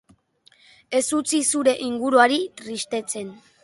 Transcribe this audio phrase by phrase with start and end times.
[1.01, 3.35] Ez utzi zure inguruari tristetzen.